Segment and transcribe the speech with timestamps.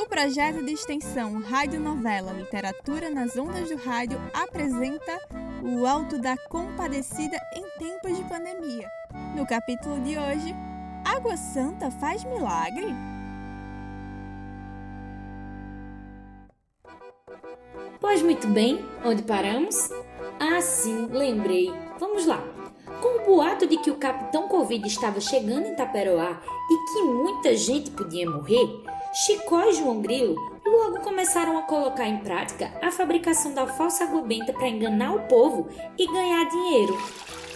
[0.00, 5.20] O projeto de extensão Rádio Novela Literatura nas Ondas do Rádio apresenta
[5.62, 8.90] o Alto da Compadecida em tempos de pandemia.
[9.36, 10.54] No capítulo de hoje,
[11.04, 12.86] Água Santa faz milagre?
[18.00, 19.90] Pois muito bem, onde paramos?
[20.40, 21.70] Ah, sim, lembrei.
[21.98, 22.42] Vamos lá.
[23.02, 26.40] Com o boato de que o Capitão Covid estava chegando em Taperoá
[26.70, 28.66] e que muita gente podia morrer,
[29.12, 34.22] Chicó e João Grilo logo começaram a colocar em prática a fabricação da falsa água
[34.22, 36.96] benta para enganar o povo e ganhar dinheiro.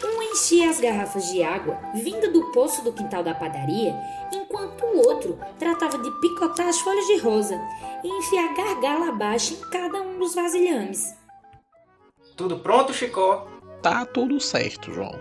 [0.04, 3.94] Um enchia as garrafas de água vinda do poço do quintal da padaria,
[4.32, 7.60] enquanto o outro tratava de picotar as folhas de rosa
[8.02, 11.14] e enfiar gargala abaixo em cada um dos vasilhames.
[12.36, 13.46] Tudo pronto, Chicó?
[13.80, 15.16] Tá tudo certo, João.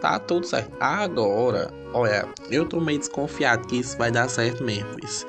[0.00, 0.76] Tá tudo certo.
[0.80, 4.96] Agora, olha, eu tô meio desconfiado que isso vai dar certo mesmo.
[5.02, 5.26] Isso.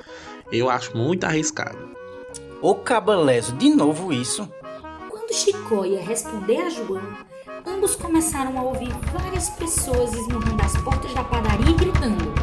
[0.51, 1.77] Eu acho muito arriscado.
[2.61, 4.49] Ô cabalezo, de novo isso?
[5.09, 7.03] Quando Chicó ia responder a João,
[7.65, 12.33] ambos começaram a ouvir várias pessoas esmurrando as portas da padaria e gritando.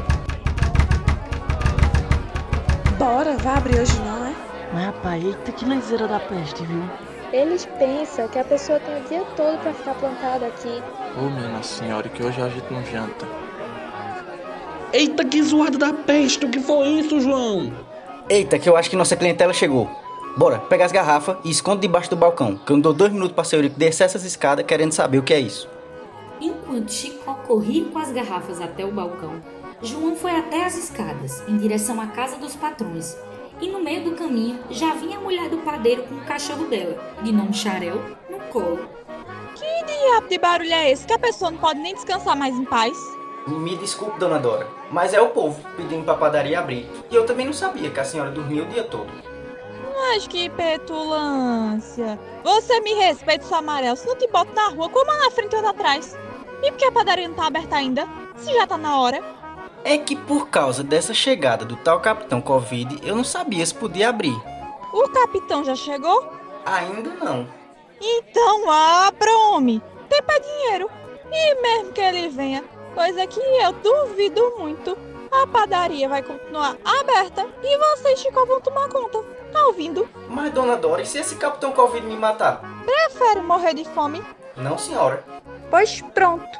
[2.98, 4.34] Bora, vai abrir hoje não, é?
[4.74, 6.82] Mas rapaz, eita que lezeira da peste, viu?
[7.32, 10.82] Eles pensam que a pessoa tem o dia todo para ficar plantada aqui.
[11.18, 13.26] Ô minha senhora, que hoje a gente não janta.
[14.92, 16.44] Eita, que zoada da peste!
[16.44, 17.72] O que foi isso, João?
[18.28, 19.88] Eita, que eu acho que nossa clientela chegou.
[20.36, 23.34] Bora, pega as garrafas e esconde debaixo do balcão, que eu não dou dois minutos
[23.34, 25.68] pra Eurico descer essas escadas querendo saber o que é isso.
[26.40, 29.42] Enquanto Chicó corria com as garrafas até o balcão,
[29.82, 33.14] João foi até as escadas, em direção à casa dos patrões.
[33.60, 36.98] E no meio do caminho já vinha a mulher do padeiro com o cachorro dela,
[37.22, 38.88] de nome Xarel, no colo.
[39.54, 42.64] Que diabo de barulho é esse que a pessoa não pode nem descansar mais em
[42.64, 42.96] paz?
[43.46, 46.88] Me desculpe, dona Dora, mas é o povo pedindo pra padaria abrir.
[47.10, 49.10] E eu também não sabia que a senhora dormia o dia todo.
[49.94, 52.18] Mas que petulância.
[52.42, 53.96] Você me respeita, seu amarelo.
[53.96, 56.16] Se não te boto na rua, como na frente ou atrás?
[56.62, 58.08] E por que a padaria não tá aberta ainda?
[58.36, 59.22] Se já tá na hora.
[59.84, 64.08] É que por causa dessa chegada do tal Capitão Covid, eu não sabia se podia
[64.08, 64.34] abrir.
[64.92, 66.32] O capitão já chegou?
[66.64, 67.46] Ainda não.
[68.00, 69.82] Então abra, homem.
[70.08, 70.90] Tempo é dinheiro.
[71.30, 72.64] E mesmo que ele venha,
[72.94, 74.96] coisa que eu duvido muito,
[75.30, 79.18] a padaria vai continuar aberta e vocês, Chico, vão tomar conta.
[79.52, 80.08] Tá ouvindo?
[80.28, 82.62] Mas, dona Dora, e se esse Capitão Covid me matar?
[82.84, 84.22] Prefere morrer de fome?
[84.56, 85.24] Não, senhora.
[85.70, 86.58] Pois pronto.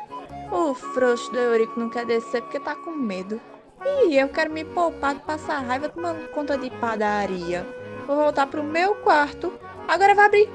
[0.50, 3.40] O frouxo do Eurico não quer descer porque tá com medo.
[3.84, 7.66] E eu quero me poupar de passar raiva tomando conta de padaria.
[8.06, 9.52] Vou voltar pro meu quarto.
[9.86, 10.50] Agora vai abrir.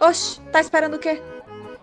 [0.00, 1.22] Oxe, tá esperando o quê?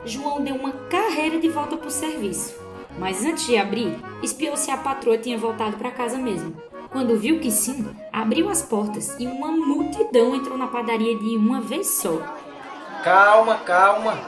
[0.04, 2.61] João deu uma carreira de volta pro serviço.
[3.02, 6.56] Mas antes de abrir, espiou se a patroa tinha voltado para casa mesmo.
[6.92, 11.60] Quando viu que sim, abriu as portas e uma multidão entrou na padaria de uma
[11.60, 12.22] vez só.
[13.04, 14.20] Calma, calma.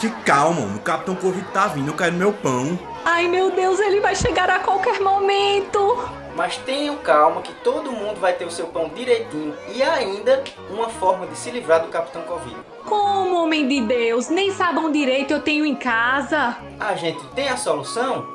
[0.00, 2.76] Que calma, o Capitão Covid tá vindo, eu quero meu pão.
[3.04, 6.19] Ai meu Deus, ele vai chegar a qualquer momento.
[6.40, 10.88] Mas tenham calma que todo mundo vai ter o seu pão direitinho e ainda uma
[10.88, 12.56] forma de se livrar do Capitão Covid.
[12.86, 14.30] Como, homem de Deus?
[14.30, 16.56] Nem sabão direito eu tenho em casa.
[16.80, 18.26] A gente tem a solução?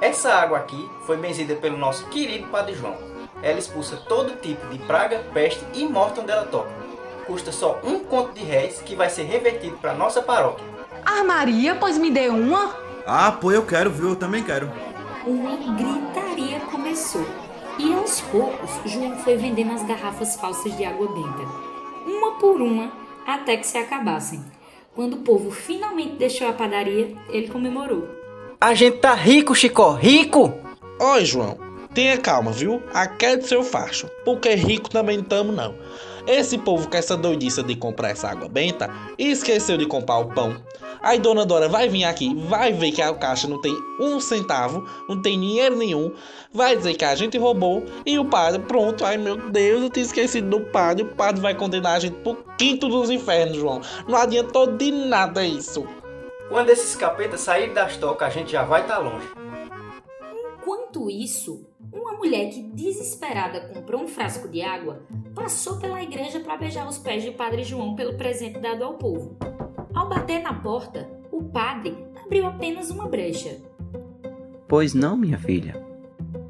[0.00, 2.96] Essa água aqui foi benzida pelo nosso querido Padre João.
[3.40, 6.72] Ela expulsa todo tipo de praga, peste e morte onde ela toca.
[7.28, 10.66] Custa só um conto de réis que vai ser revertido para nossa paróquia.
[11.04, 12.74] Ah, Maria, pois me dê uma.
[13.06, 14.08] Ah, pô, eu quero, viu?
[14.08, 14.68] Eu também quero.
[15.24, 16.25] Uma gritaria
[16.96, 17.26] começou.
[17.78, 21.46] E aos poucos, João foi vendendo as garrafas falsas de água benta.
[22.06, 22.90] Uma por uma,
[23.26, 24.42] até que se acabassem.
[24.94, 28.08] Quando o povo finalmente deixou a padaria, ele comemorou.
[28.58, 30.54] A gente tá rico, Chicó, rico!
[30.98, 31.65] Oi, João.
[31.96, 32.82] Tenha calma, viu?
[32.92, 34.06] Aquele seu facho.
[34.22, 35.74] Porque rico também tamo, não.
[36.26, 40.54] Esse povo com essa doidice de comprar essa água benta esqueceu de comprar o pão.
[41.00, 44.84] Aí Dona Dora vai vir aqui, vai ver que a caixa não tem um centavo,
[45.08, 46.12] não tem dinheiro nenhum,
[46.52, 50.04] vai dizer que a gente roubou e o padre, pronto, ai meu Deus, eu tinha
[50.04, 53.80] esquecido do padre, o padre vai condenar a gente pro quinto dos infernos, João.
[54.06, 55.86] Não adiantou de nada isso.
[56.50, 59.26] Quando esses capetas saírem das tocas, a gente já vai estar tá longe.
[60.66, 65.00] Enquanto isso, uma mulher que desesperada comprou um frasco de água
[65.32, 69.36] passou pela igreja para beijar os pés de Padre João pelo presente dado ao povo.
[69.94, 73.62] Ao bater na porta, o padre abriu apenas uma brecha.
[74.66, 75.80] Pois não, minha filha.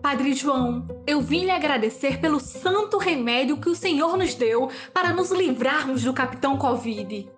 [0.01, 5.12] Padre João, eu vim lhe agradecer pelo santo remédio que o Senhor nos deu para
[5.12, 7.29] nos livrarmos do Capitão Covid.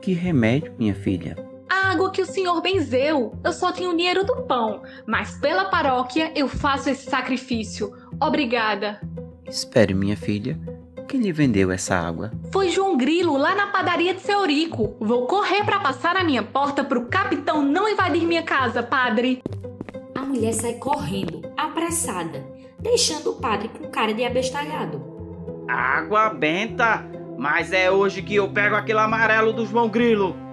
[0.00, 1.45] Que remédio, minha filha?
[1.86, 3.38] A água que o Senhor benzeu.
[3.44, 7.92] Eu só tenho o dinheiro do pão, mas pela paróquia eu faço esse sacrifício.
[8.20, 9.00] Obrigada.
[9.48, 10.58] Espere, minha filha,
[11.06, 12.32] que Quem lhe vendeu essa água?
[12.50, 14.96] Foi João Grilo lá na padaria de seu Eurico.
[14.98, 19.40] Vou correr para passar na minha porta pro capitão não invadir minha casa, padre.
[20.12, 22.44] A mulher sai correndo, apressada,
[22.80, 25.00] deixando o padre com cara de abestalhado.
[25.68, 27.06] Água benta?
[27.38, 30.45] Mas é hoje que eu pego aquele amarelo do João Grilo.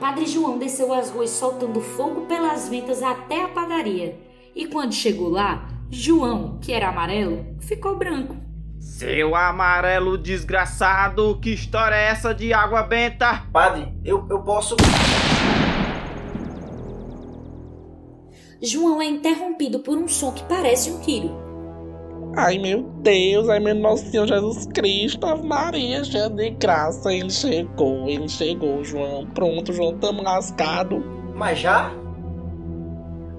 [0.00, 4.16] Padre João desceu as ruas soltando fogo pelas ventas até a padaria.
[4.54, 8.36] E quando chegou lá, João, que era amarelo, ficou branco.
[8.78, 13.44] Seu amarelo desgraçado, que história é essa de água benta?
[13.52, 14.76] Padre, eu, eu posso.
[18.62, 21.47] João é interrompido por um som que parece um tiro.
[22.38, 27.30] Ai meu Deus, ai meu nosso Senhor Jesus Cristo, Ave Maria, cheia de graça, ele
[27.30, 29.26] chegou, ele chegou, João.
[29.26, 31.02] Pronto, João, tamo lascado.
[31.34, 31.92] Mas já?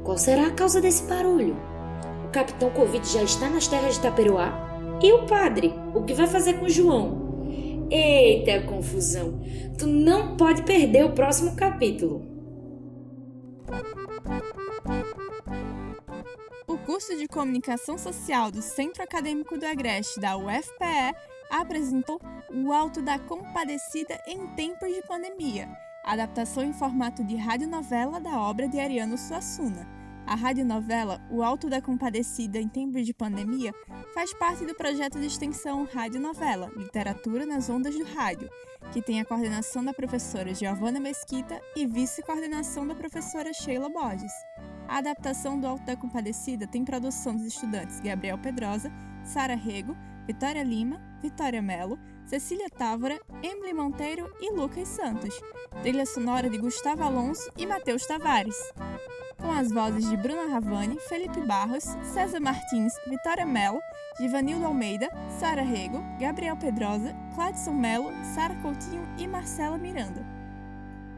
[0.03, 1.55] Qual será a causa desse barulho?
[2.25, 4.51] O capitão Covid já está nas terras de Taperoá?
[5.01, 5.73] E o padre?
[5.95, 7.87] O que vai fazer com João?
[7.89, 9.39] Eita confusão!
[9.77, 12.27] Tu não pode perder o próximo capítulo.
[16.85, 21.15] Curso de Comunicação Social do Centro Acadêmico do Agreste da UFPE
[21.49, 25.69] apresentou O Alto da Compadecida em Tempos de Pandemia,
[26.03, 29.87] adaptação em formato de radionovela da obra de Ariano Suassuna.
[30.25, 33.73] A radionovela O Alto da Compadecida em Tempos de Pandemia
[34.13, 38.49] faz parte do projeto de extensão Radionovela Literatura nas Ondas do Rádio,
[38.91, 44.31] que tem a coordenação da professora Giovana Mesquita e vice-coordenação da professora Sheila Borges.
[44.89, 48.91] A adaptação do Alto da Compadecida tem produção dos estudantes Gabriel Pedrosa,
[49.23, 49.95] Sara Rego,
[50.25, 55.39] Vitória Lima, Vitória Melo, Cecília Távora, Emily Monteiro e Lucas Santos.
[55.83, 58.57] Trilha sonora de Gustavo Alonso e Matheus Tavares.
[59.39, 63.79] Com as vozes de Bruna Ravani, Felipe Barros, César Martins, Vitória Melo,
[64.19, 65.07] Givanildo Almeida,
[65.39, 70.38] Sara Rego, Gabriel Pedrosa, Cladson Melo, Sara Coutinho e Marcela Miranda.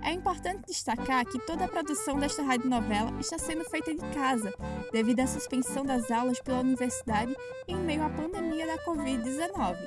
[0.04, 4.54] É importante destacar que toda a produção desta radionovela está sendo feita de casa,
[4.92, 7.36] devido à suspensão das aulas pela universidade
[7.68, 9.78] em meio à pandemia da Covid-19.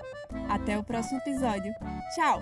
[0.48, 1.72] Até o próximo episódio.
[2.14, 2.40] Tchau!